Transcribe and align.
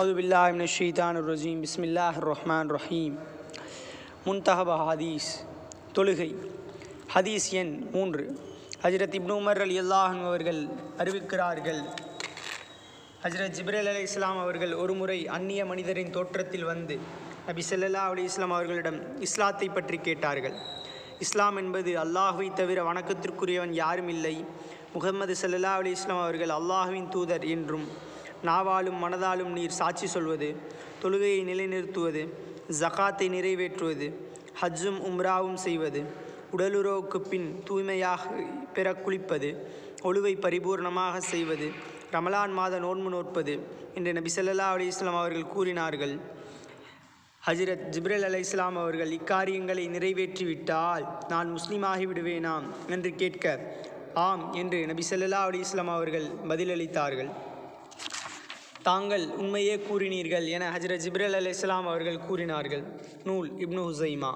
அவுபில்லாமின்ஷீதானுரஜீம் 0.00 1.60
பிஸ்மில்லாஹ் 1.64 2.16
ரஹ்மான் 2.30 2.70
ரஹீம் 2.76 3.14
முன்தஹப 4.26 4.70
ஹதீஸ் 4.88 5.28
தொழுகை. 5.96 6.28
ஹதீஸ் 7.14 7.46
எண் 7.60 7.70
மூன்று. 7.94 8.24
ஹஜரத் 8.82 9.16
இப்னுமர் 9.18 9.60
அலி 9.64 9.76
அல்லாஹன் 9.80 10.20
அவர்கள் 10.30 10.60
அறிவிக்கிறார்கள். 11.02 11.80
ஹஜரத் 13.22 13.56
ஜிப்ரல் 13.58 13.88
அலி 13.92 14.02
இஸ்லாம் 14.08 14.40
அவர்கள் 14.40 14.74
ஒருமுறை 14.74 15.18
அந்நிய 15.36 15.64
மனிதரின் 15.70 16.10
தோற்றத்தில் 16.10 16.66
வந்து 16.72 16.98
நபி 17.46 17.64
செல்லல்லா 17.70 18.02
அலி 18.10 18.24
இஸ்லாம் 18.30 18.50
அவர்களிடம் 18.50 18.98
இஸ்லாத்தை 19.20 19.68
பற்றி 19.68 19.98
கேட்டார்கள். 19.98 20.56
இஸ்லாம் 21.18 21.56
என்பது 21.56 21.94
அல்லாஹுவை 22.04 22.52
தவிர 22.52 22.92
வணக்கத்திற்குரியவன் 22.92 23.72
யாரும் 23.82 24.08
இல்லை. 24.08 24.44
முகமது 24.92 25.36
சல்லல்லா 25.42 25.72
அலி 25.80 25.90
இஸ்லாம் 25.90 26.22
அவர்கள் 26.26 26.52
அல்லாஹுவின் 26.58 27.08
தூதர் 27.08 27.46
என்றும் 27.56 27.88
நாவாலும் 28.48 28.98
மனதாலும் 29.04 29.52
நீர் 29.56 29.78
சாட்சி 29.80 30.06
சொல்வது 30.06 30.48
தொழுகையை 31.02 31.40
நிலைநிறுத்துவது 31.50 32.22
ஜகாத்தை 32.80 33.26
நிறைவேற்றுவது 33.36 34.06
ஹஜ்ஜும் 34.60 35.00
உம்ராவும் 35.10 35.58
செய்வது 35.66 36.00
உடலுறவுக்கு 36.50 37.18
பின் 37.20 37.48
தூய்மையாக 37.64 38.22
பெற 38.76 38.92
குளிப்பது 39.04 39.50
ஒழுவை 40.08 40.32
பரிபூர்ணமாக 40.44 41.16
செய்வது 41.32 41.68
ரமலான் 42.12 42.52
மாத 42.52 42.78
நோன்பு 42.78 43.10
நோற்பது 43.10 43.54
என்று 43.94 44.12
நபி 44.18 44.30
சல்லா 44.36 44.66
அலி 44.74 44.86
இஸ்லாம் 44.86 45.18
அவர்கள் 45.20 45.52
கூறினார்கள். 45.54 46.14
ஹஜ்ரத் 47.42 47.84
ஜிப்ரல் 47.94 48.26
அலை 48.28 48.40
இஸ்லாம் 48.40 48.78
அவர்கள் 48.82 49.10
இக்காரியங்களை 49.18 49.84
நிறைவேற்றிவிட்டால் 49.96 51.04
நான் 51.28 51.48
முஸ்லீமாகி 51.56 52.06
விடுவேனாம் 52.12 52.66
என்று 52.88 53.14
கேட்க 53.14 53.58
ஆம் 54.14 54.52
என்று 54.52 54.86
நபி 54.86 55.04
சல்லா 55.10 55.42
அலி 55.48 55.58
இஸ்லாம் 55.58 55.88
அவர்கள் 55.88 56.26
பதிலளித்தார்கள். 56.48 57.30
தாங்கள் 58.88 59.24
உண்மையே 59.42 59.74
கூறினீர்கள் 59.86 60.44
என 60.56 60.64
ஹஜ்ரத் 60.74 61.04
ஜிப்ரல் 61.04 61.36
அலி 61.38 61.50
இஸ்லாம் 61.54 61.86
அவர்கள் 61.86 62.18
கூறினார்கள். 62.28 62.82
நூல் 63.24 63.48
இப்னு 63.64 63.82
ஹுசைமா. 63.88 64.32